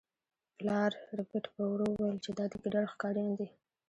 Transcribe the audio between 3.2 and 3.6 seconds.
دي